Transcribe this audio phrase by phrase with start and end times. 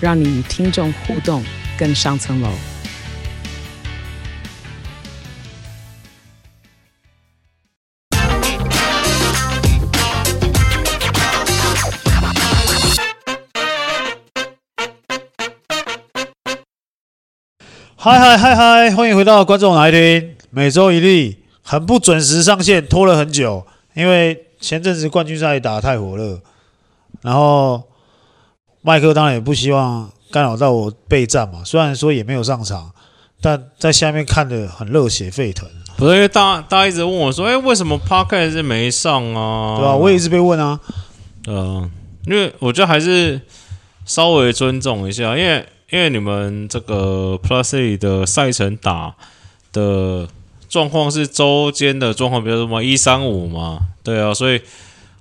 [0.00, 1.42] 让你与听众互动
[1.78, 2.48] 更上层楼。
[17.96, 18.94] 嗨嗨嗨嗨！
[18.94, 24.44] 欢迎回到观众来听，每周一例，很不准时上线，拖了很久，因为。
[24.60, 26.40] 前阵子冠军赛打得太火热，
[27.22, 27.80] 然后
[28.88, 31.62] 麦克当然也不希望干扰到我备战嘛。
[31.62, 32.90] 虽然说也没有上场，
[33.42, 35.68] 但在下面看的很热血沸腾。
[35.98, 39.94] 不是因为大家大家一直问我说：“哎，为什么 Podcast 没上啊？”对吧、啊？
[39.94, 40.80] 我也一直被问啊。
[41.46, 41.90] 嗯、呃，
[42.24, 43.38] 因为我觉得还是
[44.06, 49.14] 稍微尊重一下，因为因为你们这个 Plus A 的赛程打
[49.70, 50.26] 的。
[50.70, 54.60] 状况是周间的状况比较多嘛，一三五嘛，对啊，所以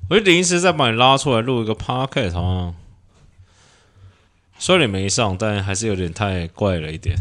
[0.09, 2.75] 我就临时再把你拉出来录一个 podcast 好像，
[4.59, 7.16] 虽然你没上，但还是有点太怪了一点。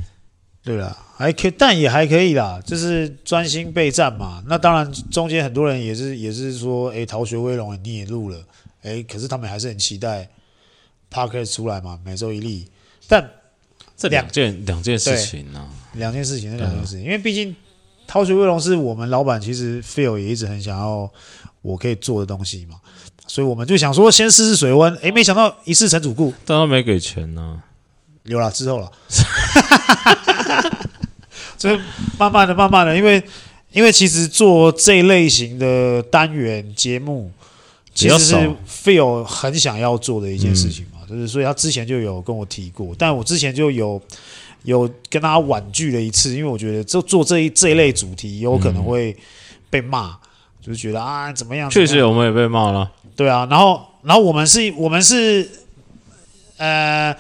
[0.62, 4.42] 对啦，还可以，但也还可以啦，就是专心备战嘛。
[4.46, 8.44] 那当然，中间很多人也是也是说，哎，逃学威龙你也录了，
[8.82, 10.28] 哎，可是他们还是很期待
[11.12, 12.68] Parket 出来嘛，每周一例。
[13.06, 13.30] 但
[13.96, 17.54] 这两件两件事情呢、啊，两件事情，这两件事情，因为毕竟。
[18.08, 21.10] 逃学威龙是我们老板，其实 Phil 也一直很想要
[21.60, 22.80] 我可以做的东西嘛，
[23.26, 27.62] 所以我们就想说先试试水温，诶，没想到一试成主顾，但他没给钱呢、啊，
[28.24, 28.90] 有了之后了，
[31.58, 31.78] 所以
[32.18, 33.22] 慢慢的、慢慢的，因为
[33.72, 37.30] 因为其实做这类型的单元节目，
[37.94, 38.34] 其实是
[38.68, 44.00] Phil 很想要做的一件事情嘛，就是所以他之前就有跟我提过，但我之前就有。
[44.62, 49.16] 有跟他婉拒了一次，因为我觉得就做这一这一类主题有可能会
[49.70, 50.18] 被骂，嗯、
[50.60, 51.70] 就是觉得啊怎么样？
[51.70, 52.90] 确实我们也被骂了。
[53.16, 55.48] 对啊，然后然后我们是，我们是
[56.58, 57.16] 呃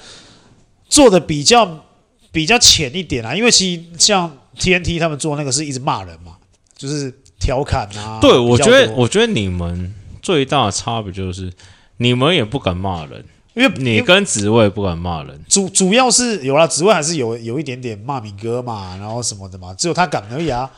[0.88, 1.84] 做的比较
[2.30, 6.36] 比较浅一点啊，因为其实像 TNT 他们做那个是一直骂人嘛，
[6.76, 8.18] 就是调侃啊。
[8.20, 11.52] 对，我觉得我觉得你们最大的差别就是
[11.96, 13.24] 你们也不敢骂人。
[13.54, 20.70] 因为你跟紫薇不敢骂人，主主要是有啦，紫薇还是有有一点点骂敏哥嘛，然后什么的嘛，只有他敢而已啊。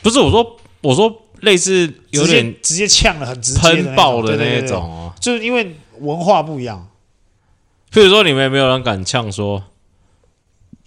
[0.00, 6.86] 不是我说，我说类似有点直接呛了，很直接喷爆的那一种哦，就是因为文化不一样。
[7.92, 9.62] 譬如说，你们有没有人敢呛说，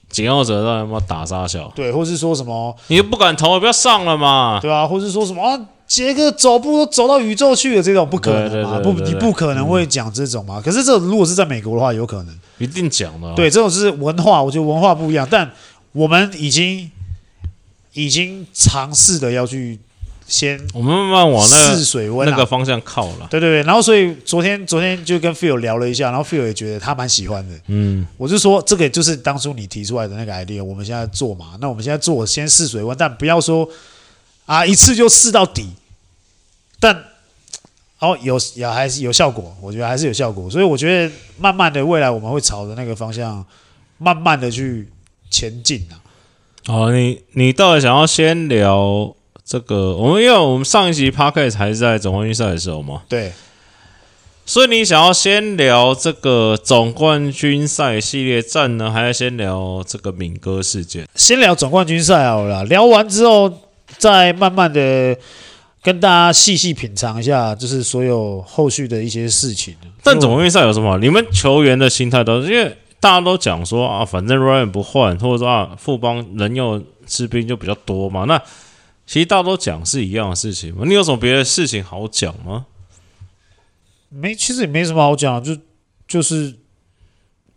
[0.10, 1.72] 紧后者让他妈打杀小？
[1.76, 4.60] 对，或是说什么，你又不敢投，不要上了嘛？
[4.62, 5.60] 对啊，或是说什么啊？
[5.88, 8.78] 杰克走步都走到宇宙去了，这种不可能嘛？
[8.80, 10.62] 不，你不可能会讲这种嘛？
[10.62, 13.34] 可是这如果是在美国的话，有可能一定讲的。
[13.36, 15.26] 对，这种是文化，我觉得文化不一样。
[15.32, 15.50] 但
[15.94, 16.92] 我们已经
[17.94, 19.80] 已经尝试的要去
[20.28, 23.28] 先，我们慢慢往那试水温那个方向靠了。
[23.30, 27.56] 对对对，然后所以昨天昨天就跟 Phil 聊了一下，然后 Phil 也觉得他蛮喜欢的。
[27.68, 31.58] 嗯，我就说这个就是当初你提出来的那个 idea，我们现在做嘛。
[31.60, 33.68] 那我们现在做先试水温，但不要说。
[34.48, 34.66] 啊！
[34.66, 35.68] 一次就试到底，
[36.80, 37.04] 但
[38.00, 43.46] 哦，有也还是有效果，我觉得还是有效果，所以我觉得慢慢的未来我们会朝着那个方向
[43.98, 44.88] 慢慢的去
[45.30, 46.00] 前进啊。
[46.68, 49.14] 哦，你你到底想要先聊
[49.48, 49.96] 这个？
[49.96, 53.32] 我们因为我们上一集 Podcast 还是在总冠军赛的时候嘛，对，
[54.46, 61.08] 所以你想要先聊这个总冠军赛系列战呢，还是先聊这个敏哥事件？
[61.16, 63.52] 先聊总冠军赛好了，聊完之后。
[63.98, 65.18] 再慢慢的
[65.82, 69.74] 跟大家细细品尝一下，就是所有后续的一些事情。
[70.04, 70.98] 但总冠军赛有什么？
[70.98, 78.26] 你们球员的心态都是因为大家都讲说啊，反正 Ryan 不换，或者说啊，富邦人又吃兵就比较多嘛。
[78.26, 78.40] 那
[79.08, 80.84] 其实大家都讲是一样的事情嘛。
[80.86, 82.68] 你有什么别的事情好讲吗？
[84.10, 85.58] 没，其实也没什么好讲，就
[86.08, 86.54] 就是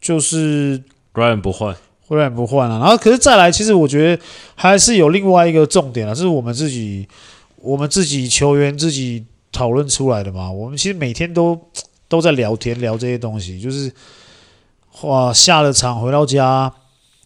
[0.00, 0.82] 就是
[1.12, 1.76] Ryan 不换。
[2.06, 4.20] 不然不换了，然后可是再来，其实我觉得
[4.56, 7.08] 还是有另外一个重点啊，这是我们自己，
[7.58, 10.50] 我们自己球员自己讨论出来的嘛。
[10.50, 11.56] 我们其实每天都
[12.08, 13.92] 都在聊天聊这些东西，就是
[15.02, 16.74] 哇，下了场回到家，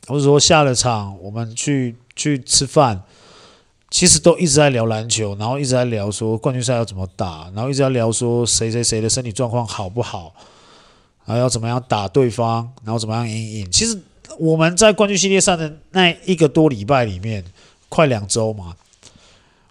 [0.07, 3.03] 或者说下了场我们去去吃饭，
[3.95, 10.35] 其实都一直在聊篮球，然后一直在聊说冠军赛要怎么打，然后一直在聊说谁谁谁的身体状况好不好。
[11.25, 13.71] 还要怎么样打对方，然后怎么样赢赢。
[13.71, 13.97] 其实
[14.37, 17.45] 我们在冠军系列赛的那一个多礼拜里面，
[17.89, 18.75] 快两周嘛，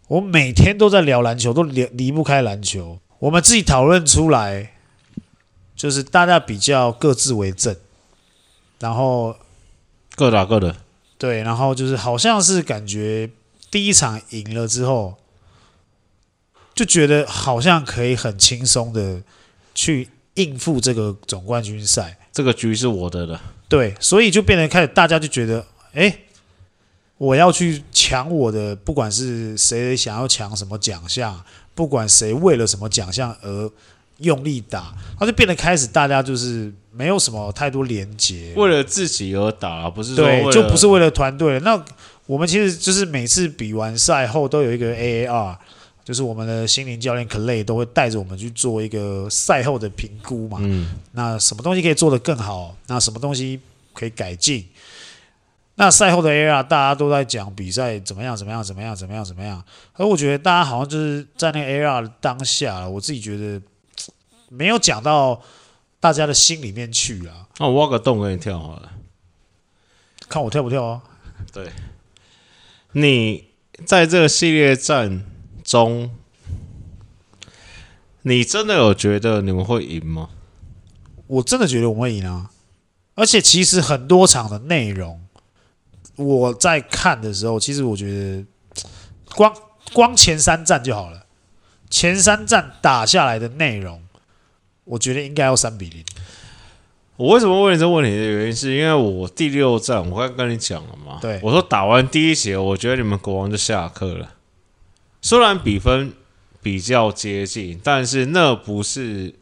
[0.07, 2.99] 我每天都在聊篮球，都离离不开篮球。
[3.19, 4.71] 我们自己讨论出来，
[5.75, 7.75] 就是大家比较各自为政，
[8.79, 9.35] 然后
[10.15, 10.77] 各打各的。
[11.17, 13.29] 对，然后就是好像是感觉
[13.73, 15.15] 第一场赢了之后，
[16.75, 19.23] 就觉得好像可以很轻松的
[19.73, 22.19] 去应付这个总冠军赛。
[22.31, 23.41] 这个局是我的了。
[23.67, 26.19] 对，所以就变得开始大家就觉得，哎，
[27.17, 31.43] 我要去抢我的，不管是谁想要抢什么奖项，
[31.73, 33.71] 不管谁为了什么奖项而
[34.19, 36.71] 用力打，他就变得开始大家就是。
[36.95, 41.59] 没有什么太多连接，为了自己而打，不是说对，就不是为了团队。
[41.61, 41.83] 那
[42.25, 45.57] 我们其实就是每次比完赛后都有一个 AAR，
[46.03, 50.57] 就是我们的心灵教练 Clay 都会带着我们去做一个赛后的评估嘛。
[50.61, 52.75] 嗯，那什么东西可以做得更好？
[52.87, 53.59] 那什么东西
[53.93, 54.67] 可以改进？
[55.75, 58.37] 那赛后的 AAR 大家都在讲比赛怎么样？
[58.37, 58.63] 怎么样？
[58.63, 58.95] 怎么样？
[58.95, 59.25] 怎么样？
[59.25, 59.63] 怎么样？
[59.93, 63.61] 而我觉得大家好像就是在那个 AAR 当下，我自己觉得
[64.49, 65.41] 没有讲到。
[66.03, 67.47] 大家的心里面去啊！
[67.59, 68.91] 那我挖个洞给你跳好了，
[70.27, 71.01] 看我跳不跳啊？
[71.53, 71.71] 对，
[72.93, 73.49] 你
[73.85, 75.23] 在这个系列战
[75.63, 76.11] 中，
[78.21, 80.29] 你真的有觉得你们会赢吗？
[81.27, 82.51] 我真的觉得我们会赢啊！
[83.15, 85.21] 而且其实很多场的内容，
[86.15, 88.45] 我在看的时候，其实我觉得
[89.35, 89.53] 光
[89.93, 91.25] 光前三战就好了，
[91.89, 94.01] 前三战打下来的内容。
[94.85, 96.03] 我觉得应该要三比零。
[97.15, 101.19] 我为什么问你这个问题的原因，是因为我第六战我刚跟你讲了嘛。
[101.21, 104.33] 对，我说打完第一节，我觉得你们国王就下课了。
[105.21, 106.11] 虽然比分
[106.61, 109.33] 比较接近，但是那不是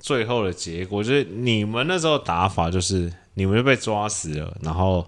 [0.00, 1.04] 最后的结果。
[1.04, 5.06] 就是你们那时候打法，就是你们就被抓死了，然后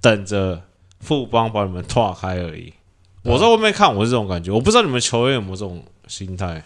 [0.00, 0.62] 等着
[1.00, 2.72] 富邦把你们拓开而已。
[3.24, 4.50] 我在外面看，我是这种感觉。
[4.50, 6.62] 我不知道你们球员有没有这种心态。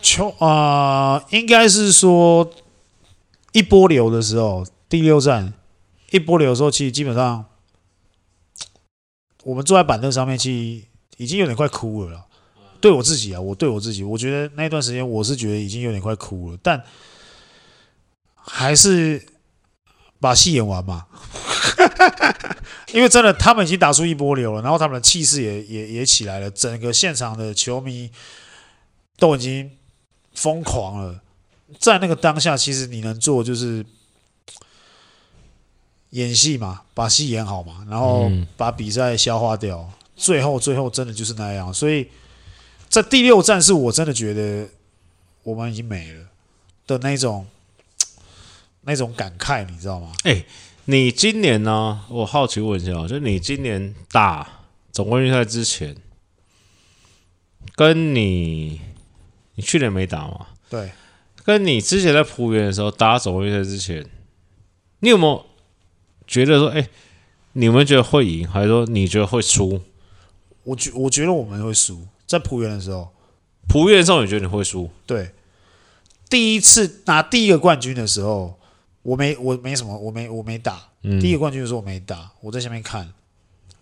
[0.00, 2.48] 球啊、呃，应该是说
[3.54, 5.54] 一波流的时候，第六战
[6.10, 7.44] 一波流的时候，其实基本上
[9.44, 10.86] 我们坐在板凳上面，其实
[11.16, 12.26] 已经有点快哭了。
[12.80, 16.82] 对我自己啊，我对我自己，我觉得那段时间我是觉得已经有点快哭了，但
[18.36, 19.24] 还是
[20.20, 21.06] 把戏演完嘛。
[22.92, 28.10] 因为真的，他们已经打出一波流了，然后他们的气势也也也起来了，整个现场的球迷
[29.16, 29.70] 都已经。
[30.36, 31.20] 疯狂了，
[31.78, 33.84] 在那个当下，其实你能做就是
[36.10, 39.90] 演戏嘛，把戏演好嘛，然后把比赛消化掉。
[40.16, 41.72] 最后，最后真的就是那样。
[41.74, 42.08] 所以
[42.88, 44.68] 在第六站，是我真的觉得
[45.42, 46.26] 我们已经没了
[46.86, 47.46] 的那种
[48.82, 50.12] 那种感慨，你知道吗？
[50.22, 50.44] 哎，
[50.84, 52.04] 你今年呢？
[52.08, 54.60] 我好奇问一下，就是你今年打
[54.92, 55.96] 总冠军赛之前，
[57.74, 58.80] 跟你。
[59.56, 60.48] 你去年没打吗？
[60.68, 60.90] 对，
[61.44, 64.04] 跟你之前在浦原的时候打总冠军赛之前，
[65.00, 65.44] 你有没有
[66.26, 66.88] 觉得说，哎、欸，
[67.52, 69.80] 你们觉得会赢，还是说你觉得会输？
[70.62, 73.08] 我觉我觉得我们会输，在浦原的时候，
[73.68, 74.88] 浦原的时候你觉得你会输？
[75.06, 75.32] 对，
[76.30, 78.58] 第一次拿第一个冠军的时候，
[79.02, 83.12] 我没我没什么，我没我没打，嗯、第一个冠军的时候我没打，我在下面看，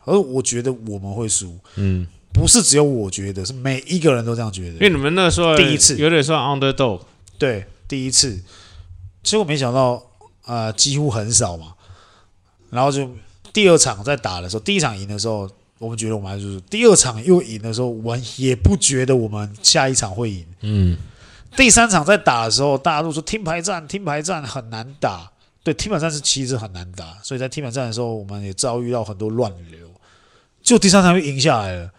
[0.04, 2.06] 而我觉得我们会输，嗯。
[2.34, 4.72] 不是只有我觉得，是每一个人都这样觉得。
[4.72, 5.98] 因为你们那时候第一次。
[5.98, 7.02] 有点算 underdog，
[7.42, 8.40] 对，第一次。
[9.24, 10.00] 其实我没想到，
[10.46, 11.74] 呃，几乎很少嘛。
[12.70, 13.10] 然后就
[13.52, 16.60] 第二场在打的时候，第一场赢的时候，我们觉得我们还是输。
[16.70, 20.46] 第二场又赢的时候，我们也不觉得我们下一场会赢。
[20.60, 20.96] 嗯。
[21.56, 25.28] 第三场在打的时候，大家都说听牌战，听牌战很难打。
[25.64, 29.90] 对，听牌战是其实很难打，所以在听牌战的时候，我们也遭遇到很多乱流。
[30.62, 31.90] 就第三场又赢下来了。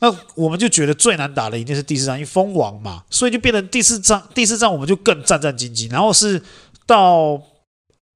[0.00, 4.26] 那我们就觉得最难打的一定是第四仗，因为封王嘛，所以就变成第四仗。
[4.34, 5.92] 第四仗我们就更战战兢兢。
[5.92, 6.42] 然后是
[6.86, 7.40] 到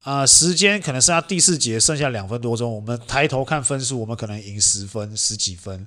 [0.01, 5.87] 啊、时间可能剩下第四节，剩下两分多钟，我们抬头看分数，我们可能赢十分、十几分，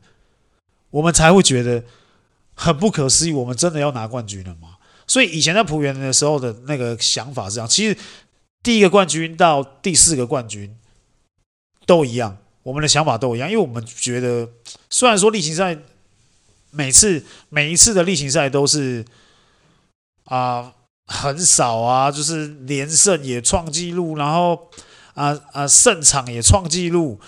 [0.89, 1.83] 我们才会觉得
[2.55, 3.31] 很不可思议。
[3.31, 4.77] 我们真的要拿冠军了吗？
[5.07, 7.67] 所以以前在浦原的时候的那个想法是这样。
[7.67, 7.97] 其实
[8.61, 10.75] 第一个冠军到第四个冠军
[11.85, 12.37] 都一样。
[12.63, 14.49] 我们的想法都一样，因为我们觉得，
[14.89, 15.77] 虽然说例行赛
[16.71, 19.03] 每次每一次的例行赛都是
[20.25, 20.73] 啊、呃、
[21.05, 24.69] 很少啊，就是连胜也创纪录，然后
[25.13, 27.19] 啊啊、呃呃、胜场也创纪录，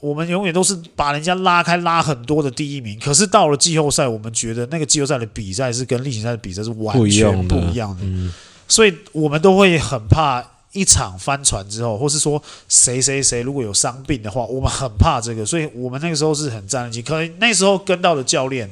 [0.00, 2.98] 我们永远都是把人家拉开拉很多的第一名。
[3.00, 8.32] 可是到了季后赛，我们觉得那个季后赛的比赛是跟例行赛的比赛是完全不一样的。
[8.68, 10.42] 所以我们都会很怕
[10.72, 17.02] 一场翻船之后，或是说谁谁谁如果有伤病的话，我们很怕这个，所以我们那个时候是很战兢。
[17.02, 18.68] 可能那时候跟到的教练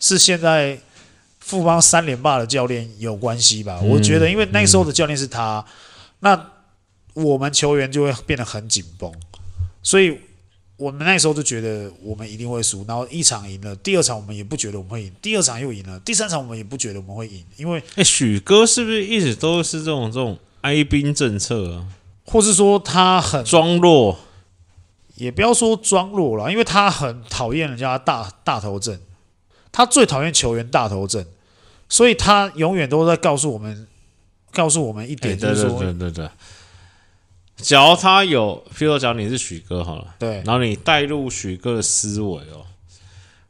[0.00, 0.78] 是现在
[1.40, 3.80] 富邦三连霸的教练有关系吧？
[3.80, 5.64] 我觉得，因为那时候的教练是他，
[6.20, 6.50] 那
[7.14, 9.12] 我们球员就会变得很紧绷，
[9.82, 10.18] 所以。
[10.78, 21.86] 我们那时候就觉得我们一定会输，然后一场赢了，第二场我们也不觉得我们会赢，第二场又赢了，第三场我们也不觉得我们会赢，因为哎，许哥是不是一直都是这种这种哀兵政策啊？
[22.24, 24.18] 或是说他很装弱，
[25.14, 28.98] 也不要说装弱了，因为他很讨厌人家大大头阵，
[29.70, 31.24] 他最讨厌球员大头阵，
[31.88, 33.86] 所以他永远都在告诉我们，
[34.50, 36.30] 告诉我们一点，就是说，对对对对对。
[37.58, 42.66] 假如他有，譬如说，讲你是许哥好了，对，然后你带入许哥的思维哦，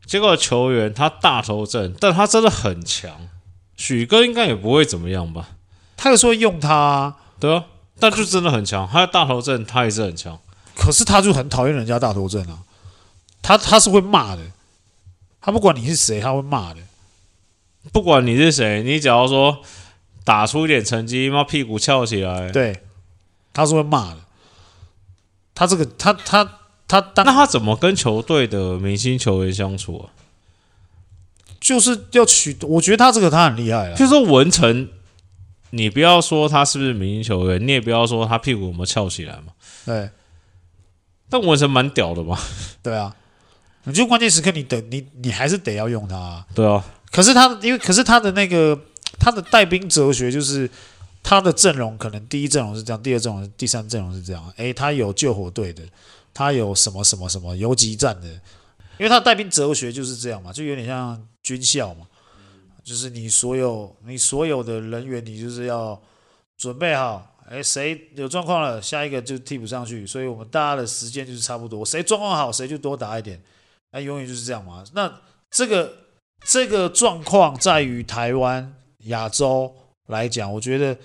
[0.04, 3.28] 结果球员他大头阵，但他真的很强，
[3.74, 5.55] 许哥应该也不会怎么样吧？
[5.96, 7.64] 他有时候用他、啊，对啊，
[7.98, 10.38] 但就真的很强，他的大头阵他也是很强，
[10.76, 12.58] 可是他就很讨厌人家大头阵啊，
[13.42, 14.42] 他他是会骂的，
[15.40, 16.80] 他不管你是谁，他会骂的，
[17.92, 19.58] 不管你是谁，你只要说
[20.24, 22.82] 打出一点成绩，妈屁股翘起来，对。
[23.52, 24.18] 他是会骂的，
[25.54, 26.44] 他这个他他
[26.86, 30.12] 他，他那他怎么跟球队的明星球员相处啊？
[31.58, 33.96] 就是要取，我觉得他这个他很厉害啊。
[33.96, 34.90] 就是说文成，
[35.76, 39.52] 你不要说他是不是明星球员，你也不要说他屁股有没有翘起来嘛。
[39.84, 40.08] 对，
[41.28, 42.38] 但文成蛮屌的嘛。
[42.82, 43.14] 对啊，
[43.84, 46.46] 你就关键时刻你等你你还是得要用他啊。
[46.54, 48.80] 对啊，可是他因为可是他的那个
[49.18, 50.70] 他的带兵哲学就是。
[51.28, 54.52] 他的阵容可能第一阵容是这样，第二阵容第三阵容是这样。
[54.58, 55.82] 诶，他有救火队的，
[56.32, 58.28] 他有什么什么什么游击战的，
[58.96, 62.06] 因为他带兵哲学就是这样嘛，就有点像军校嘛，
[62.86, 66.00] 就是你所有你所有的人员，你就是要
[66.56, 73.42] 准备好，哎，谁有状况了，下一个就替补上去，所以我们大家的时间就是差不多，谁状况好，谁就多打一点，
[73.90, 74.84] 那永远就是这样嘛。
[74.94, 75.92] 那这个
[76.46, 78.74] 这个状况在于台湾
[79.06, 79.74] 亚洲
[80.06, 80.96] 来讲，我觉得。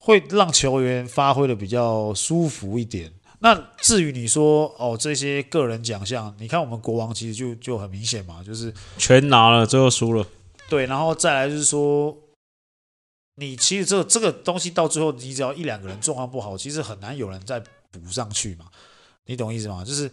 [0.00, 3.12] 会让球员发挥的比较舒服一点。
[3.40, 3.52] 那
[3.82, 10.24] 至于你说哦，这些个人奖项，你看我们国王其实就就很明显嘛，就是全拿了，最后输了。
[10.68, 12.16] 对，然后再来就是说，
[13.36, 17.58] 你其实这这个东西到最后，你只要一两个人状况不好，其实很难有人再
[17.90, 18.70] 补上去嘛。
[19.26, 19.84] 你懂意思吗？
[19.84, 20.10] 就是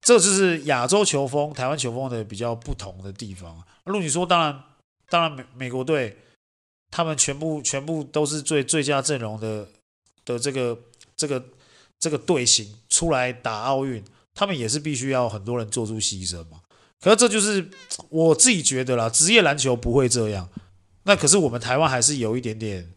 [0.00, 3.62] 这就是亚洲球风、台湾球风的比较不同的地方。
[3.84, 4.64] 如果你说，当然，
[5.08, 6.16] 当然美美国队。
[6.90, 9.66] 他们全部全部都是最最佳阵容的
[10.24, 10.78] 的这个
[11.16, 11.44] 这个
[11.98, 16.60] 这个队形出来打奥运，他们也是必须要很多人做出牺牲嘛。
[17.04, 17.68] 可是这就是
[18.08, 20.48] 我自己觉得啦，职业篮球不会这样。
[21.02, 22.90] 那可是我们台湾还是有一点点，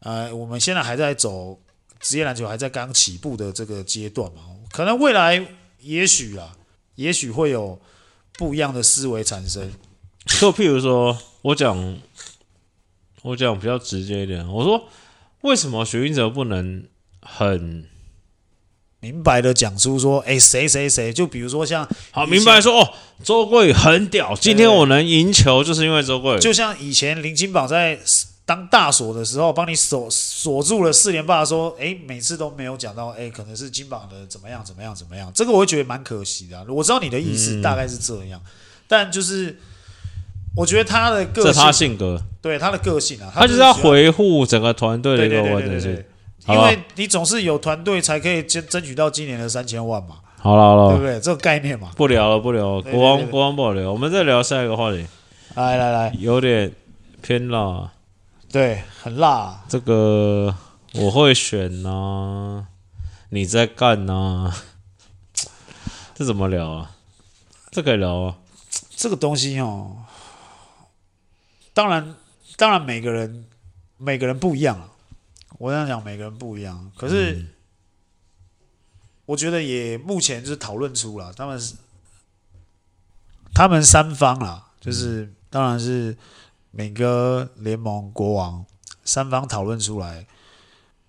[0.00, 1.58] 呃，我们现在还在走
[2.00, 4.42] 职业篮球还在刚起步的这个阶段嘛。
[4.70, 5.42] 可能未来
[5.80, 6.54] 也许啊，
[6.96, 7.80] 也许会有
[8.34, 9.72] 不一样的思维产生。
[10.26, 11.98] 就譬如说我讲。
[13.22, 14.86] 我讲比较直接一点，我说
[15.40, 16.86] 为什么学运者不能
[17.22, 17.88] 很
[19.04, 21.12] 明白的讲出说，哎，谁谁谁？
[21.12, 22.88] 就比如说像好明白说哦，
[23.22, 26.40] 周桂宇很屌，今天我能赢球就是因为周桂宇。
[26.40, 27.98] 就像以前林金榜在
[28.46, 36.64] 当大锁的时候，帮你锁锁住了四连霸，说哎，每次都没有讲到哎，可能是金榜的怎么样怎么样怎么样，这个我会觉得蛮可惜的。
[36.72, 38.50] 我知道你的意思大概是这样，嗯、
[38.88, 39.58] 但就是。
[40.56, 46.04] 我觉得他的个性，这他性格，对他的个性啊，他就是要维护整个团队的一个完整性，
[46.46, 50.16] 因为你总是有团队才可以争争取到今年的三千万嘛。
[50.38, 51.18] 好了好了，对不对？
[51.20, 51.90] 这个概念嘛。
[51.96, 55.06] 不聊了不聊了，国王国王不好聊，我们再聊下一个话题。
[55.54, 56.70] 来来来，有点
[57.22, 57.90] 偏辣，
[58.52, 59.64] 对，很辣。
[59.68, 60.54] 这个
[60.94, 62.66] 我会选呐，
[63.30, 64.52] 你在干呐？
[66.14, 66.90] 这怎么聊啊？
[67.70, 68.36] 这可以聊啊？
[68.94, 69.96] 这个东西哦。
[71.72, 72.14] 当然，
[72.56, 73.46] 当然，每个人
[73.96, 74.90] 每个人不一样啊。
[75.64, 76.92] 我这样讲，每个人不一样。
[76.94, 77.42] 可是，
[79.24, 81.74] 我觉得也目前就是讨论出了，他们是
[83.54, 86.14] 他们三方啦，就是当然是
[86.70, 88.66] 美哥联盟国王
[89.04, 90.26] 三方讨论出来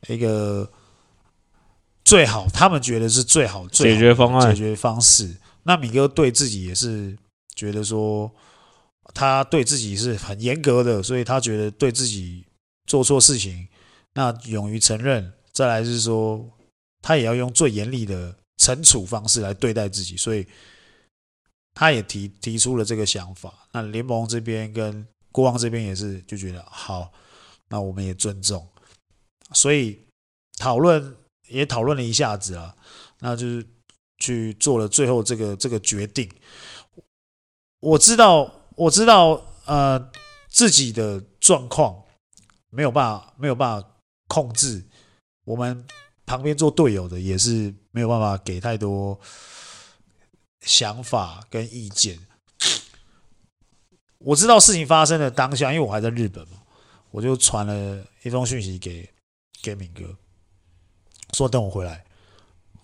[0.07, 0.71] 一个
[2.05, 5.35] 最好，他们觉得是最好最好解决方案、解决方式。
[5.63, 7.17] 那米哥对自己也是
[7.53, 8.31] 觉得说。
[9.13, 12.43] 他对自己是很严格的，所以他觉得对自己
[12.85, 13.65] 做错事情，
[14.15, 15.31] 那勇于承认。
[15.51, 16.45] 再来是说，
[17.01, 20.45] 他也要用最严厉的惩处方式来对待自己，所以
[21.73, 23.53] 他也提提出了这个想法。
[23.71, 27.09] 那联盟这边跟国王这边也是就觉得好，
[27.69, 28.67] 那我们也尊重，
[29.53, 29.97] 所以
[30.57, 31.15] 讨论
[31.47, 32.75] 也讨论了一下子啊，
[33.19, 33.65] 那就是
[34.17, 36.29] 去做了最后这个这个决定。
[37.79, 40.11] 我知道，我知道，呃，
[40.49, 42.03] 自己的状况
[42.69, 43.87] 没有办法，没有办法
[44.27, 44.83] 控制。
[45.43, 45.85] 我们
[46.25, 49.19] 旁边做队友的也是没有办法给太多
[50.61, 52.19] 想法跟意见。
[54.19, 56.57] 我知道事情发生的当下，因为我还在日本嘛，
[57.11, 59.07] 我就传了一封讯息给
[59.61, 60.15] 给敏哥，
[61.33, 62.03] 说等我回来，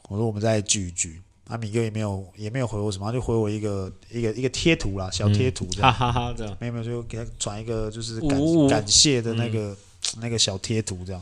[0.09, 1.21] 我说我们再聚一聚。
[1.47, 9.77] 啊，敏哥也没有也没有回我什么，他就回我一个一个一个贴图啦，小贴图这样，嗯、哈哈哈这样，没有没有就给他转一个就是感感谢的那个、嗯、
[10.19, 11.21] 那个小贴图这样，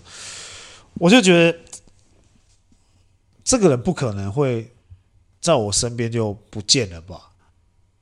[0.95, 1.59] 我就觉得
[3.43, 4.71] 这个人不可能会
[5.41, 7.29] 在我身边就不见了吧？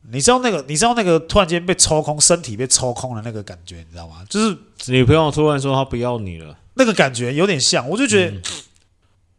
[0.09, 4.25] 你知道那个你知道那个突然间被抽空，身体被抽空的那个感觉，你知道吗？
[4.29, 4.57] 就是
[4.91, 8.41] 女朋友突然说她不要你了，那个感觉有点像，我就觉得、嗯、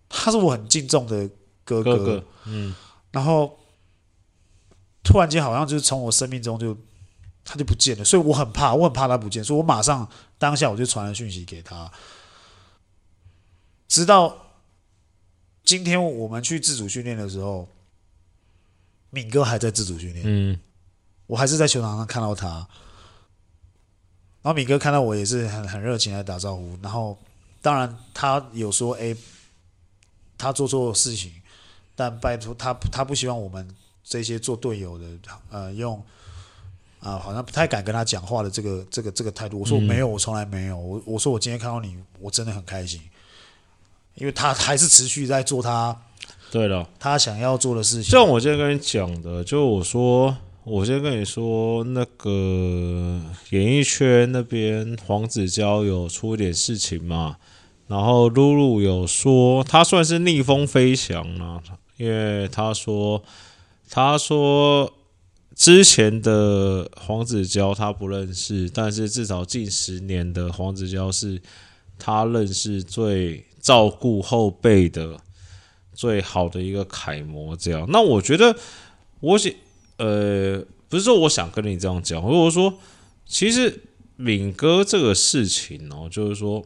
[0.08, 1.30] 他是我很敬重的。
[1.64, 2.74] 哥哥，哥哥，嗯，
[3.10, 3.58] 然后
[5.02, 6.74] 突然间好像就是从我生命中就
[7.48, 11.90] 他就不见了，所以我很怕，我很怕他不见，所以我马上当下我就传了讯息给他，
[13.88, 14.36] 直到
[15.64, 17.66] 今天我们去自主训练的时候，
[19.08, 20.60] 敏哥还在自主训练，嗯，
[21.26, 22.48] 我还是在球场上看到他，
[24.42, 27.18] 然后敏哥看到我也是很很热情来打招呼，然后
[27.62, 29.16] 当然他有说，哎，
[30.36, 31.32] 他做错事情。
[32.00, 33.68] 但拜托他，他不希望我们
[34.04, 35.04] 这些做队友的，
[35.50, 36.00] 呃，用
[37.00, 39.60] 啊、呃，好像不太敢跟他讲话的这个这个这个态度。
[39.60, 40.76] 我说我没有，我从来没有。
[40.76, 43.00] 我我说我今天看到你，我真的很开心，
[44.14, 45.96] 因为他还是持续在做他
[46.50, 48.10] 对了，他想要做的事情。
[48.10, 57.36] 像我今天跟你讲的，就我说，我先跟你说，那个演艺圈那边黄子佼有出一点事情嘛，
[57.86, 61.62] 然后露露有说，他算是逆风飞翔了。
[61.96, 63.20] 因为他说，
[63.90, 64.92] 他说
[65.58, 71.42] 之前的黄子佼他不认识，但是至少近十年的黄子佼是
[71.98, 75.18] 他认识最照顾后辈的
[75.92, 77.56] 最好的一个楷模。
[77.56, 78.56] 这样，那我觉得
[79.18, 79.52] 我想，
[79.96, 82.78] 呃，不是说我想跟你这样讲，如果说，
[83.26, 83.82] 其实
[84.14, 86.64] 敏哥这个事情哦，就是说，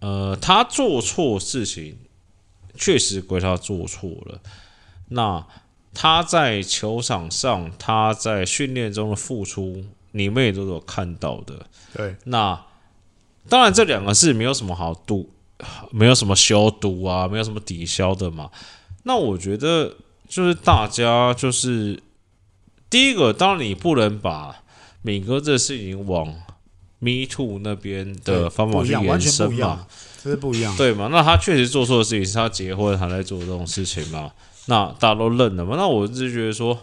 [0.00, 1.96] 呃，他做错事情。
[2.76, 4.40] 确实归他做错了。
[5.10, 5.46] 那
[5.94, 11.66] 他在球场上，他在训练中的付出，你们也都有看到的。
[11.94, 12.16] 对。
[12.24, 12.60] 那
[13.48, 15.30] 当然，这两个是没有什么好赌，
[15.90, 18.50] 没有什么消毒啊，没有什么抵消的嘛。
[19.04, 19.94] 那我觉得，
[20.28, 22.02] 就是大家就是
[22.90, 24.62] 第一个，当然你不能把
[25.02, 26.26] 敏哥这事情往
[26.98, 29.86] Me Too 那边的方法去延伸嘛。
[30.22, 31.08] 这是不一样，对嘛？
[31.12, 34.32] 那他确实做错的事情是他结婚还在做这种事情嘛？
[34.66, 35.76] 那大家都认了嘛？
[35.76, 36.78] 那我是觉得说，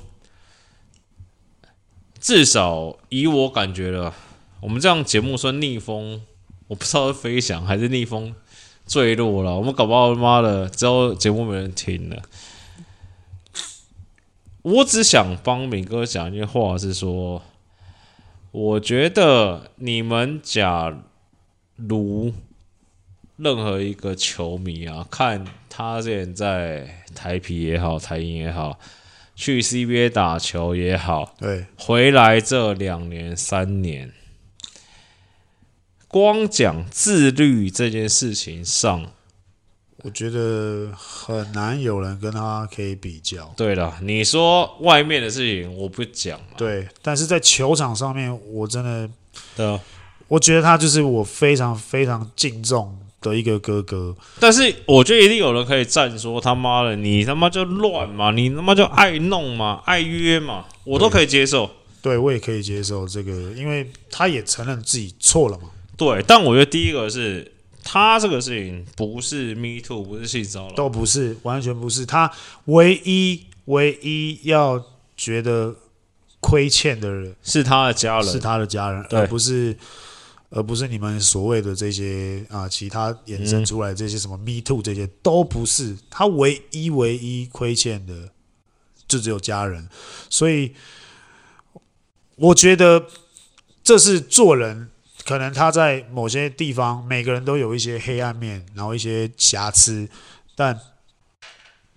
[2.20, 4.14] 至少以我感觉了，
[4.62, 6.22] 我们这样节目算逆风，
[6.68, 8.36] 我不知道是飞翔还是逆风
[8.86, 9.58] 坠落了。
[9.58, 12.22] 我们搞不好他妈的之后节目没人听了。
[14.62, 17.42] 我只想帮敏哥讲一句话，是说，
[18.52, 20.96] 我觉得你们假
[21.76, 22.32] 如。
[23.44, 28.80] 任何一个球迷啊，看他现在在台皮也好，台银也好，
[29.36, 34.14] 去 CBA 打球也好，对，回来这两年三年，
[36.08, 39.12] 光讲自律这件事情上，
[40.04, 43.52] 我觉得很难有人跟他可以比较。
[43.58, 49.10] 对了，你说外面的事情我不讲，对，但是在球场上面，我真的，
[49.58, 49.80] 对，
[50.28, 53.00] 我觉得他就是我非常非常敬重。
[53.22, 61.68] 的一个哥哥，但是我觉得一定有人可以站说他妈的，你他妈就乱嘛，你他妈就爱弄嘛，爱约嘛，我都可以接受。
[62.02, 65.70] 对，对我也可以接受这个，因为他也承认自己错了嘛。
[65.96, 67.52] 对，但我觉得第一个是
[67.84, 72.04] 他这个事情不是 Me Too，不是性骚扰，都不是，完全不是。
[72.04, 72.32] 他
[72.66, 74.84] 唯一唯一要
[75.16, 75.76] 觉得
[76.40, 79.78] 亏欠的人是他的家人，是他的家人，而不是。
[80.54, 88.30] 而不是你们所谓的这些啊，其他衍生出来这些什么 Me Too 这些都不是，他唯一唯一亏欠的
[89.08, 89.88] 就只有家人，
[90.30, 90.76] 所以
[92.36, 93.06] 我觉得
[93.82, 94.90] 这是做人，
[95.26, 100.10] 可能他在某些地方每个人都有一些黑暗面，然后一些瑕疵，
[100.56, 100.78] 但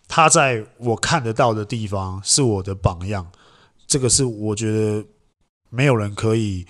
[0.07, 3.33] 他在我看得到的地方是我的榜样，
[3.89, 5.05] 这个是我觉得
[5.71, 6.65] 没有人可以。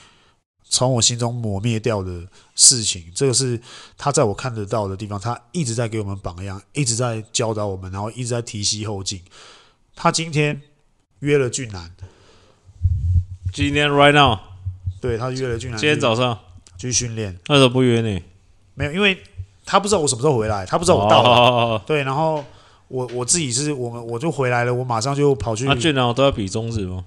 [0.75, 3.05] 从我心中抹灭掉的事情。
[3.15, 3.61] 这个是
[3.97, 9.21] 他在我看得到的地方，他一直在给我们榜样，一直在教导我们，然后一直在提携后进。
[9.95, 10.61] 他今天
[11.21, 11.93] 约了俊男，
[13.53, 14.37] 今天 right now，
[15.01, 16.37] 对，他约了俊男，今天早上
[16.77, 17.39] 去训练。
[17.47, 18.21] 那时候不约你？
[18.75, 19.17] 没有，因为
[19.65, 21.29] 他不知道我什么时候回来，他不知道我到了。
[21.29, 22.45] 哦、对，然后
[22.89, 25.65] 我我自己是我们我就回来了，我马上就跑去。
[25.67, 27.05] 那俊男都要比中指吗？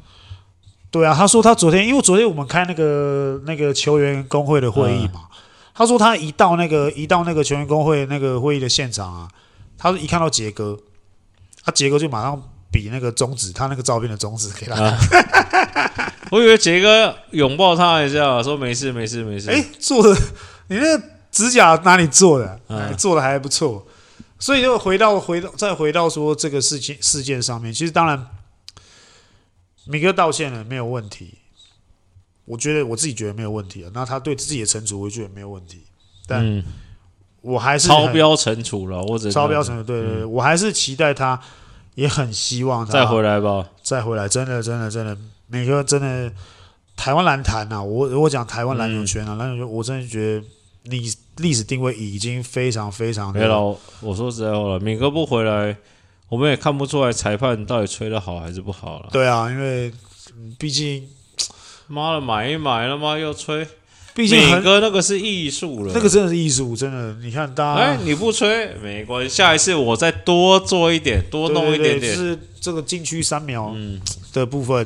[0.97, 5.37] 对啊，他说他昨天，因为昨天我们开那个那个球员工会的会议嘛，嗯、
[5.73, 9.27] 他说他一到那个一到那个球员工会那个会议的现场啊，
[9.77, 10.77] 他说一看到杰哥，
[11.63, 12.41] 他杰哥就马上。
[12.69, 14.75] 比那个中指，他那个照片的中指给他
[16.29, 19.49] 我以为杰哥拥抱他一下，说没事没事没事。
[19.49, 20.13] 哎，做的
[20.67, 22.59] 你那个指甲哪里做的？
[22.95, 23.83] 做的还不错。
[24.37, 28.27] 所以就回到回到再回到说这个事情事件上面，其实当然，
[29.87, 31.37] 米哥道歉了没有问题，
[32.45, 33.91] 我觉得我自己觉得没有问题啊。
[33.93, 35.83] 那他对自己的惩处，我觉得没有问题。
[36.27, 36.63] 但
[37.41, 41.39] 我还是超标惩处了，我只超标惩处，对对对，我还是期待他。
[41.95, 46.31] 也很希望他再回来吧，再回来，真的，真的，真的，米哥真的
[46.95, 50.47] 台湾篮坛啊，我我讲台湾篮球圈啊，篮球圈，我真的觉得
[50.83, 53.39] 你历史定位已经非常非常的。
[53.39, 55.75] 没了，我说实在话了，米哥不回来，
[56.29, 59.09] 我们也看不出来裁判到底吹的好还是不好了。
[59.11, 59.91] 对啊，因为
[60.57, 61.07] 毕竟，
[61.87, 63.17] 妈的，买一买了吗？
[63.17, 63.67] 又吹。
[64.13, 67.13] 毕竟敏哥那个是艺术了，那个真的是艺术，真的。
[67.21, 72.15] 你看，大家哎，你不吹没关系，下一次我再多做一点，多弄一点点。
[72.15, 73.75] 是这个禁区三秒
[74.33, 74.83] 的部分，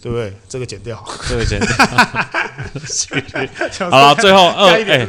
[0.00, 0.32] 对不对？
[0.48, 1.68] 这个剪掉，这个剪掉。
[3.90, 5.04] 好了，最后二哎，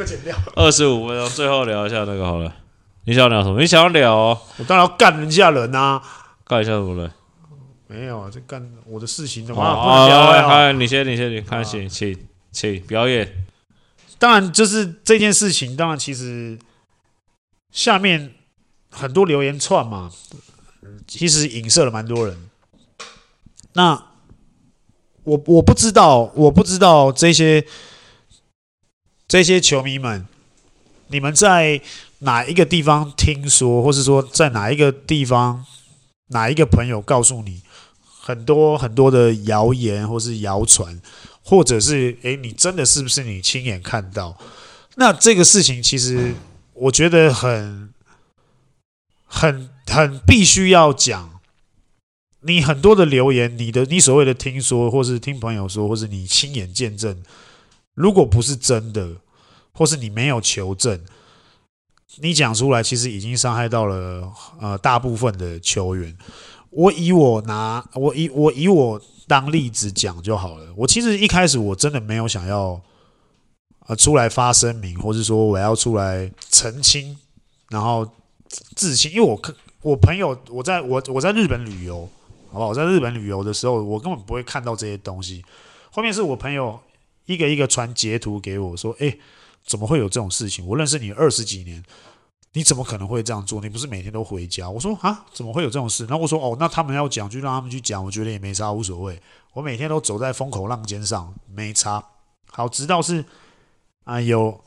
[0.56, 2.52] 二十五分钟，最后聊一下那个好了。
[3.06, 3.60] 你想要聊什么？
[3.60, 4.30] 你想要聊？
[4.58, 6.02] 我当然要干人家人呐，
[6.46, 7.12] 干一下什么人？
[7.88, 10.48] 没有啊，这干我的事情的话不能聊。
[10.48, 12.28] 哎，你先，你先，你开心，请。
[12.54, 13.48] 请表演，
[14.20, 15.76] 当然就是这件事情。
[15.76, 16.56] 当然，其实
[17.72, 18.36] 下面
[18.92, 20.12] 很多留言串嘛，
[21.08, 22.38] 其实影射了蛮多人。
[23.74, 24.06] 那
[25.24, 27.66] 我我不知道，我不知道这些
[29.28, 30.28] 这些球迷们，
[31.08, 31.82] 你们在
[32.24, 35.66] 哪一个地方听说，或是说在哪一个地方，
[36.28, 37.62] 哪一个朋友告诉你
[38.04, 41.00] 很多很多的谣言或是谣传。
[41.46, 44.38] 或者是诶，你真的是不是你亲眼看到？
[44.96, 46.36] 那这个事情其实
[46.74, 47.94] 我觉得很、
[49.26, 51.42] 很、很必须要讲。
[52.44, 57.22] 你很多的留言，你的你所谓的听说，或是听朋友说，或是你亲眼见证，
[57.94, 59.18] 如果不是真的，
[59.74, 61.02] 或是你没有求证，
[62.22, 66.16] 你讲出来，其实已经伤害到了呃大部分的球员。
[66.70, 69.02] 我以我拿我以我以我。
[69.26, 70.66] 当例子讲就好了。
[70.76, 72.80] 我其实一开始我真的没有想要，
[73.88, 77.18] 呃，出来发声明，或是说我要出来澄清，
[77.70, 78.06] 然后
[78.76, 79.10] 自清。
[79.14, 82.08] 因为我看我朋友，我在我我在日本旅游，
[82.52, 82.68] 好不好？
[82.68, 85.42] 我在日本旅游的时候，我根本不会看到这些东西。
[85.90, 86.78] 后面是我朋友
[87.26, 89.20] 一个一个传截图给我，说：“诶，
[89.66, 90.66] 怎么会有这种事情？
[90.68, 91.84] 我认识你二十几年。”
[92.56, 93.60] 你怎么可能会这样做？
[93.62, 94.70] 你不是每天都回家？
[94.70, 96.06] 我说啊，怎么会有这种事？
[96.06, 99.20] 然后我说哦，那他们要讲就让他们去讲，我觉得也没差，无所谓。
[99.54, 102.04] 我每天都走在风口浪尖上，没差。
[102.52, 103.26] 好，直到是
[104.04, 104.64] 啊、有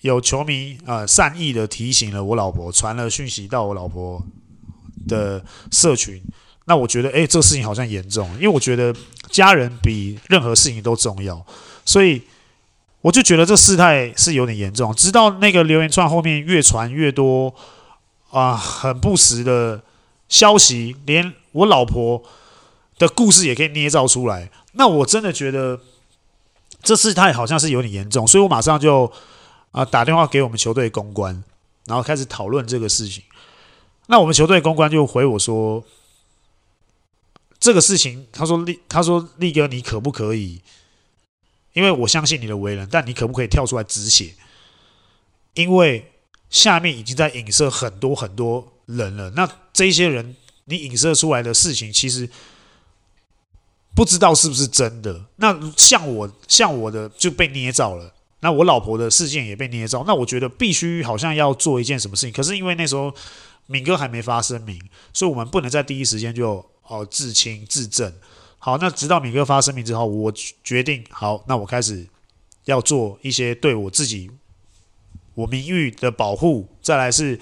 [0.00, 4.20] 有球迷啊、善意的提醒了我老婆，传了讯息到我老婆
[5.06, 6.20] 的社群。
[6.64, 8.92] 那我觉得，诶，这事情好像严重，因为我觉得
[9.30, 11.46] 家人比任何事情都重要，
[11.84, 12.22] 所以。
[13.02, 17.52] 我就觉得这事态是有点严重，直到那个留言串后面越传越多
[18.30, 19.82] 啊，很不实的
[20.28, 22.22] 消息，连我老婆
[22.98, 24.52] 的故事也可以捏造出来。
[24.74, 25.80] 那我真的觉得
[26.80, 29.12] 这事态好像是有点严重，所以我马上就
[29.72, 31.42] 啊打电话给我们球队公关，
[31.86, 33.24] 然后开始讨论这个事情。
[34.06, 35.82] 那我们球队公关就回我说，
[37.58, 40.60] 这个事情，他说力，他说力哥，你可不可以？
[41.72, 44.34] 因为我相信你的为人，但你可不可以跳出来止血？
[45.54, 46.12] 因为
[46.50, 49.30] 下面已经在影射很多很多人了。
[49.30, 52.28] 那这些人，你影射出来的事情，其实
[53.94, 55.24] 不知道是不是真的。
[55.36, 58.14] 那像我，像我的就被捏造了。
[58.40, 60.04] 那我老婆的事件也被捏造。
[60.06, 62.32] 那我觉得必须好像要做一件什么事情。
[62.32, 63.14] 可是因为那时候
[63.66, 64.78] 敏哥还没发声明，
[65.14, 68.12] 所以我们不能在第一时间就哦自清自证。
[68.64, 72.06] 好，那直到敏哥发声明之后，我决定好，那我开始
[72.66, 74.30] 要做一些对我自己、
[75.34, 76.68] 我名誉的保护。
[76.80, 77.40] 再来是，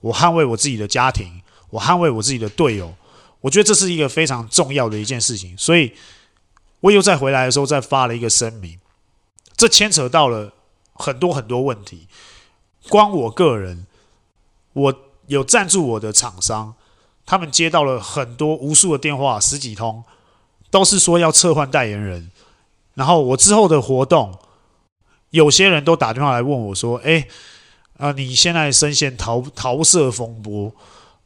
[0.00, 2.94] 我捍卫我自己的家庭，我捍卫我自己的队友。
[3.42, 5.92] 我觉得这是一个非常重要的一件事情，所以
[6.80, 8.80] 我又再回来的时候再发了一个声明。
[9.54, 10.54] 这牵扯到了
[10.94, 12.08] 很多很多问题。
[12.88, 13.86] 光我个人，
[14.72, 16.74] 我有赞助我的厂商，
[17.26, 20.02] 他们接到了很多无数的电话，十几通，
[20.72, 22.30] 都是说要撤换代言人。
[22.94, 24.36] 然后我之后的活动，
[25.30, 27.26] 有些人都打电话来问我说：“哎，
[27.98, 30.72] 啊，你现在深陷桃桃色风波，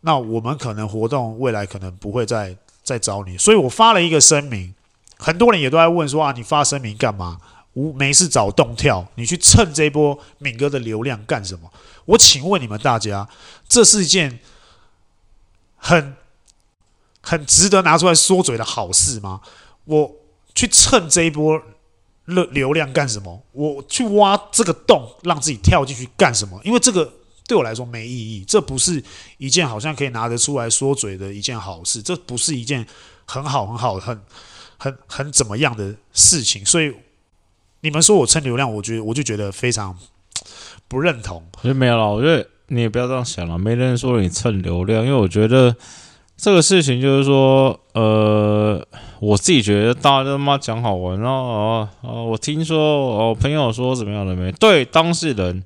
[0.03, 4.75] 那我们可能活动未来可能不会再再找你。”所以我发了一个声明，
[5.17, 7.41] 很多人也都在问说：“啊，你发声明干嘛？
[7.75, 11.71] 无没事找洞跳，你去蹭这波敏哥的流量干什么？”
[12.07, 13.29] 我请问你们大家，
[13.69, 14.39] 这是一件
[15.77, 16.15] 很
[17.27, 19.41] 很值得拿出来说嘴的好事吗？
[19.85, 20.11] 我。
[20.57, 21.61] 去蹭这一波
[22.25, 23.43] 流流量干什么？
[23.53, 26.59] 我去挖这个洞，让自己跳进去干什么？
[26.65, 27.13] 因为这个
[27.47, 29.05] 对我来说没意义，这不是
[29.37, 32.87] 一件好像可以拿得出来说嘴的一件好事，这不是一件
[33.27, 34.19] 很好很好很
[34.79, 36.65] 很很怎么样的事情。
[36.65, 36.91] 所以
[37.83, 39.95] 你们说我蹭流量，我觉得我就觉得非常
[40.89, 41.47] 不认同。
[41.59, 45.77] 我觉得没有了，我觉得你也不要这样想了，没人说你蹭流量，因为我觉得。
[46.37, 48.87] 这个事情就是说，呃，
[49.21, 54.53] 我自己觉得大家都他妈讲好玩，然后哦，我听说哦，朋友说怎么样的没？
[54.53, 55.65] 对当事人，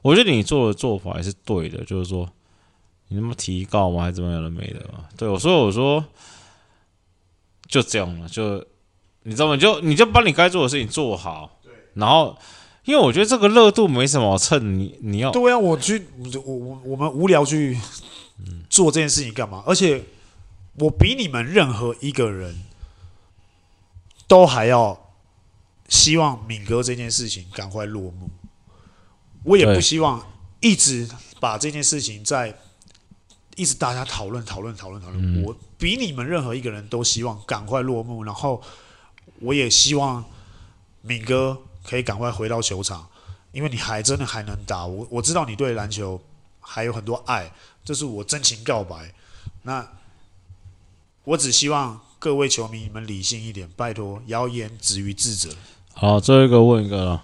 [0.00, 2.26] 我觉得你做的做法还是对的，就是说
[3.08, 4.04] 你那么提告吗？
[4.04, 5.04] 还是怎么样的没的嘛？
[5.18, 6.02] 对我说，我说
[7.68, 8.64] 就这样了，就
[9.24, 9.54] 你知道吗？
[9.54, 12.34] 你就你就把你该做的事情做好，对，然后
[12.86, 16.06] 因为我觉得这个热度没什么蹭，你你要对啊，我去
[16.46, 17.76] 我我我们无聊去。
[18.68, 19.62] 做这件事情干嘛？
[19.66, 20.04] 而且
[20.78, 22.64] 我比你们任何一个人
[24.28, 25.12] 都还要
[25.88, 28.28] 希望敏哥这件事情赶快落幕。
[29.44, 30.26] 我也不希望
[30.60, 31.08] 一直
[31.40, 32.58] 把这件事情在
[33.54, 35.42] 一直大家讨论讨论讨论讨论。
[35.42, 38.60] 我比你们任何一个人都希望赶快落幕，然后
[39.40, 40.24] 我也希望
[41.00, 43.08] 敏哥可以赶快回到球场，
[43.52, 44.84] 因为你还真的还能打。
[44.84, 46.20] 我我知道你对篮球
[46.60, 47.50] 还有很多爱。
[47.86, 49.14] 这是我真情告白，
[49.62, 49.88] 那
[51.22, 55.50] 我只希望各位球迷你们理性一点，拜托，谣言止于智者。
[55.94, 57.22] 好，最后一个问一个了，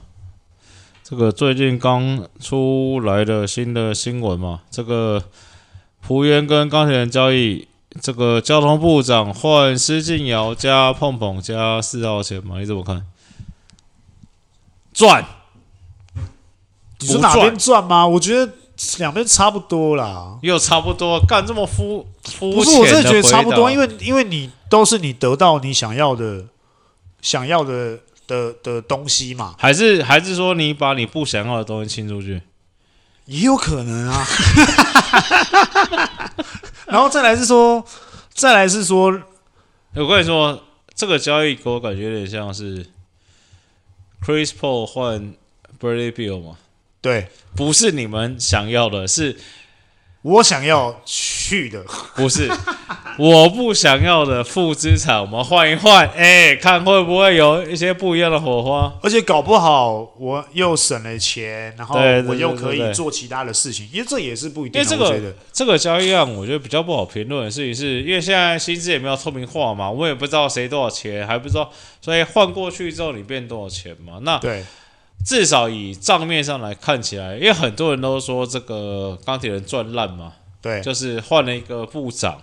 [1.02, 5.24] 这个最近刚出来的新的新闻嘛，这个
[6.00, 7.66] 璞园跟钢铁人交易，
[8.00, 13.04] 这个交通部长换施晋尧加碰碰加四号钱嘛，你怎么看？
[14.94, 15.26] 赚？
[17.00, 18.06] 你说哪边赚吗？
[18.06, 18.52] 我觉得。
[18.98, 22.52] 两边差不多啦，又差不多，干这么肤肤浅？
[22.52, 26.46] 不是，我真的觉得差不多，因为因为你都是你得到你想要的、
[27.20, 32.42] 想要的的的东西嘛，还是还是说你把你不想要的东西清出去，
[33.26, 34.26] 也有可能啊。
[36.86, 37.84] 然后再来是说，
[38.34, 39.20] 再来是说，
[39.94, 40.62] 我跟你说，
[40.94, 42.86] 这个交易给我感觉有点像是
[44.22, 45.34] Chris Paul 换
[45.80, 46.56] Bradley Beal 嘛。
[47.02, 49.36] 对，不是你们想要的，是
[50.22, 51.84] 我想要去的。
[52.14, 52.48] 不是，
[53.18, 58.96] 我不想要的负资产，我们换一换，哎，看会不会有一些不一样的火花。
[59.02, 64.80] 而且搞不好我又省了钱，然后我又可以做其他的事情，因为这也是不一定。
[64.80, 71.68] 因为这个这个交易案，我觉得比较不好评论的事情是，因为现在薪资也没有透明化嘛，我也不知道谁多少钱，还不知道，
[72.00, 74.20] 所以换过去之后你变多少钱嘛？
[74.22, 74.62] 那对。
[75.24, 82.42] 至少以账面上来看起来，因为很多人都说这个钢铁人赚烂嘛，对，就是换了一个部长，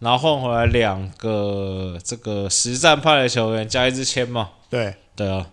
[0.00, 5.46] 然后换回来两个这个实战派的球员加一支签嘛，对，对啊，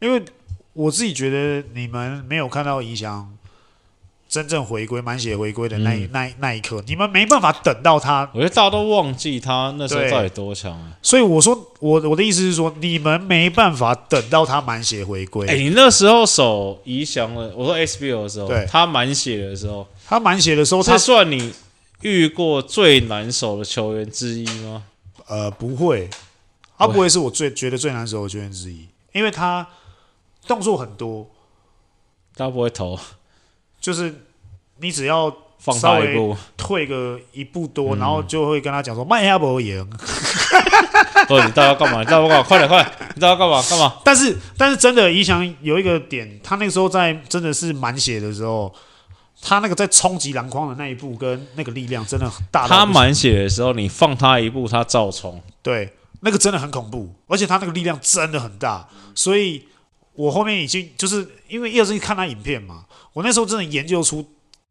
[0.00, 0.22] 因为
[0.72, 3.34] 我自己觉得你们没有看到影响。
[4.38, 8.30] 真正回归满血回归的那一、嗯、那那一刻，你们没办法等到他。
[8.32, 10.96] 我觉得大家都忘记他那时候到底多强啊！
[11.02, 15.48] 所以我说，我我的意思是说，你们没办法等到他满血回归。
[15.48, 21.52] 哎、欸，你那时候守宜翔了，我说 SBL 的时候，对他满血的时候，他满血的时候，他算你
[22.02, 24.84] 遇过最难守的球员之一吗？
[25.26, 26.08] 呃，不会，
[26.78, 29.66] 他不会是我最觉得最难守的球员之一，因为他
[30.46, 31.28] 动作很多，
[32.36, 32.96] 他不会投。
[33.80, 34.12] 就是
[34.80, 39.80] 你只要稍微退个一步多，然后就会跟他讲说：“迈亚博赢。
[41.28, 41.98] ”哦，你知道要干嘛？
[42.00, 42.42] 你知道要干嘛？
[42.42, 43.08] 快点，快点！
[43.14, 43.62] 你知道要干嘛？
[43.68, 43.96] 干嘛？
[44.04, 48.72] 但是，但是真的，宜祥有一个点，他那个时候在真的是满血的时候，
[49.42, 52.66] 他那个在冲击篮筐的那一步跟那个力量真的很大。
[52.66, 55.42] 他满血的时候，你放他一步，他照冲。
[55.62, 59.66] 对，那个真的很恐怖，而且他那个力量真的很大，所以
[60.14, 62.84] 我后面已经就是因为叶是看他影片嘛。
[63.12, 64.24] 我那时候真的研究出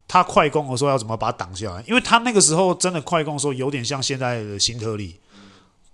[0.08, 5.20] 他快攻的时候要怎么把他挡下来，因为他那个时候真的快攻的时候有点像现在的辛特利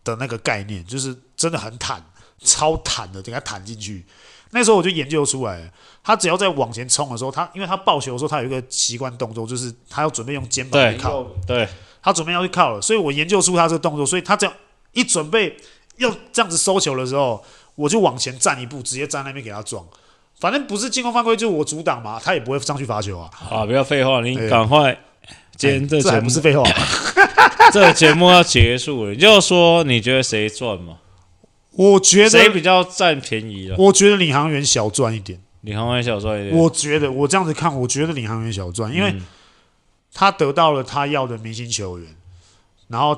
[0.05, 2.03] 的那个概念，就是真的很坦，
[2.38, 4.07] 超坦的，给他弹进去。
[4.50, 5.70] 那时候我就研究出来了，
[6.05, 11.68] 他只要在往前冲的时候，他因为他抱球的时候，他有一个习惯动作，就是他要准备用肩膀去靠，对，对
[12.00, 14.55] 他准备要去靠了，所以我研究出他这个动作，所以他这样
[14.92, 15.57] 一准备
[15.96, 19.85] 要这样子收球的时候，我就往前站一步，直接站那边给他撞，
[20.38, 23.31] 反正不是进攻犯规，就是我阻挡嘛，他也不会上去罚球啊。
[23.51, 24.99] 啊，不要废话，你赶快。
[25.57, 26.64] 今天这节不是废话，
[27.73, 30.99] 这个节目要结束了，你就说你觉得谁赚嘛？
[31.70, 33.77] 我觉得谁比较占便宜了？
[33.79, 36.57] 我觉得领航员小赚一点，领航员小赚一点。
[36.57, 39.14] 我觉得我这样子看，我觉得领航员小赚，因为
[40.12, 42.09] 他得到了他要的明星球员，
[42.88, 43.16] 然后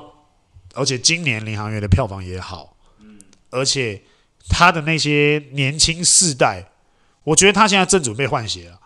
[0.75, 2.75] 而且今年领航员的票房也好，
[3.49, 4.03] 而且
[4.47, 6.65] 他的那些年轻世代，
[7.27, 8.79] 我觉得他现在正准备换血了，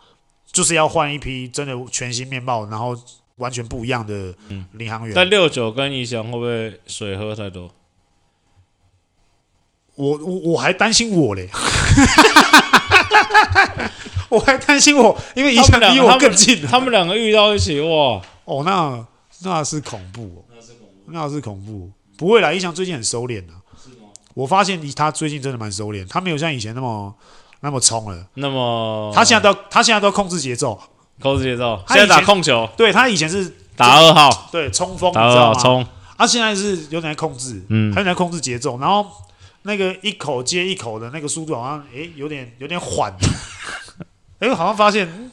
[0.51, 2.97] 就是要换一批真的全新面貌，然后。
[3.37, 4.35] 完全不一样的
[4.73, 5.15] 领航员。
[5.15, 7.71] 但六九跟怡翔会不会水喝太多？
[9.95, 11.49] 我我我还担心我嘞，
[14.29, 16.67] 我还担心我，因为怡翔离我更近他。
[16.67, 18.21] 他们两个遇到一起，哇！
[18.45, 19.03] 哦，那
[19.43, 21.89] 那是恐怖，那是恐怖，那是恐怖。
[22.17, 23.53] 不会啦，怡翔最近很收敛了。
[24.35, 27.15] 我发现他最近真的蛮收敛，他没有像以前那么
[27.61, 28.27] 那么冲了。
[28.35, 30.79] 那么他现在都他现在都控制节奏。
[31.19, 35.85] 控制节奏，现在打控球，对他以前是打二号，对冲锋，打二号冲，
[36.17, 39.05] 他现在是有点在控制，嗯，他有点在控制节奏，然后
[39.61, 43.13] 那个一口接一口的那个速度好像，哎，有点有点缓，
[44.39, 45.31] 哎，好像发现，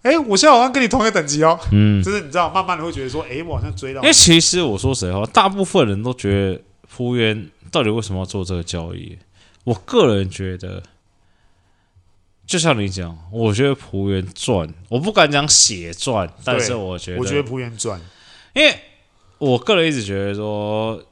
[0.00, 9.18] 哎，我现在好像跟你同一个等级哦，嗯，就是你知道，慢慢的会觉得说，哎，我好像追到，因为其实我说实话，大部分人都觉得服务员到底为什么要做这个交易？
[9.64, 10.82] 我个人觉得。
[12.46, 17.98] 就像你讲，我觉得璞园赚，我不敢讲血赚，但是我觉得，我觉得璞园赚，
[18.52, 18.78] 因为
[19.38, 21.02] 我个人一直觉得说，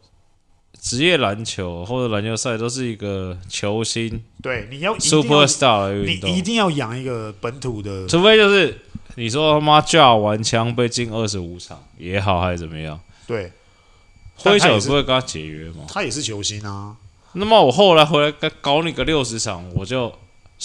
[0.79, 8.79] 职业篮球或者篮球赛都是一个球星，对，你要 super star 的运动，你一定要养一个本土的，除非就是
[9.15, 13.51] 你说他妈架完枪被禁二十五场也好，还是怎么样，对，
[14.37, 15.87] 灰球不会跟他解约吗？
[15.89, 16.95] 他也是球星啊，
[17.33, 20.13] 那么我后来回来搞你个六十场，我就。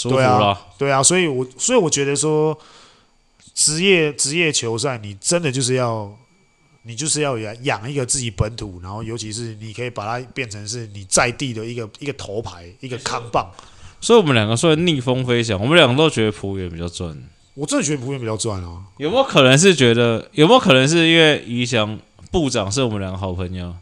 [0.04, 2.58] 对啊，对啊，所以我所以我觉得说，
[3.54, 6.12] 职业职业球赛，你真的就是要，
[6.84, 13.52] 你就是要养养一个自己本土，然后尤其是你可以把它变成是你在地的一个一个头牌，一个扛棒。
[14.00, 17.18] 所以我们两个算逆风飞翔，我们两个都觉得璞园比较赚。
[17.56, 18.84] 我真的觉得璞园比较赚啊。
[18.98, 20.30] 有没有可能是觉得？
[20.34, 23.76] 有没有可能是因为怡翔部长是我们两个好朋友？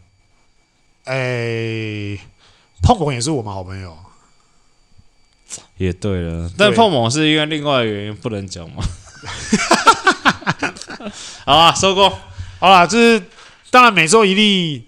[1.04, 2.18] 哎，
[2.82, 3.98] 碰碰也是我们好朋友。
[5.78, 8.84] 也对了，但碰碰是因为另外的原因不能讲嘛。
[11.46, 12.12] 好啊，收工。
[12.60, 13.22] 好啦，就是
[13.70, 14.88] 当然每周一例，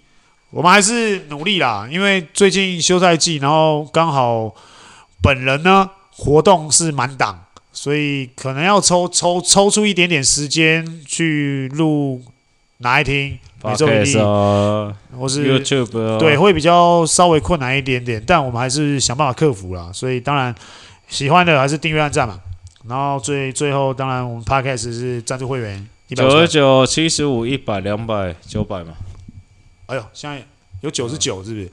[0.50, 1.88] 我们还是努力啦。
[1.91, 4.56] 因为最近休赛季，然后刚好
[5.22, 12.24] 本人呢活动是满档，所以可能要抽抽抽出一点点时间去录
[12.78, 13.38] 哪一听。
[13.63, 14.13] 每周一例，
[15.17, 19.89] 或是 YouTube，对，会比较稍微困难一点点，但我们还是想办法克服啦。
[19.91, 20.54] 所以当然
[21.08, 22.39] 喜欢的还是订阅按赞嘛。
[22.88, 28.93] 然后最最后，当然我们 Podcast 是赞助会员，九十九、七十五、一百、两百、九百嘛。
[29.88, 30.41] 哎呦，现在
[30.82, 31.72] 有九十九，是不是？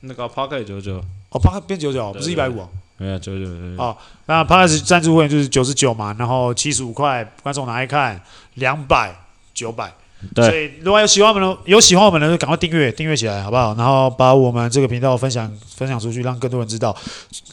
[0.00, 0.96] 那个 Podcast 九十九，
[1.30, 2.68] 哦，Podcast 变九十九，不是一百五哦。
[2.98, 3.82] 没有九十九。
[3.82, 8.20] 哦，那 Podcast 赞助会员就是九十九嘛，然后七十五块，观众拿来看，
[8.54, 9.14] 两百、
[9.54, 9.90] 九百。
[10.34, 13.74] 对，所以如果有喜欢我们的，有喜欢我们的，赶快订阅，订阅起来，好不好？
[13.74, 16.96] 然后把我们这个频道分享分享出去，让更多人知道。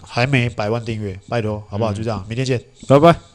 [0.03, 1.93] 还没百万订阅，拜托，好不好？
[1.93, 3.30] 嗯、就这样，明天见，拜拜。